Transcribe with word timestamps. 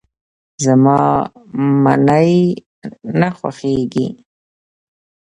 زما 0.65 0.99
منی 1.83 2.35
نه 3.19 3.29
خوښيږي. 3.37 4.07